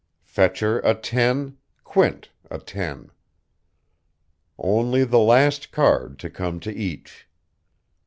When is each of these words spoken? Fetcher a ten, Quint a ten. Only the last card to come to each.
Fetcher 0.25 0.79
a 0.79 0.95
ten, 0.95 1.57
Quint 1.83 2.31
a 2.49 2.57
ten. 2.57 3.11
Only 4.57 5.03
the 5.03 5.19
last 5.19 5.71
card 5.71 6.17
to 6.17 6.29
come 6.31 6.59
to 6.61 6.75
each. 6.75 7.27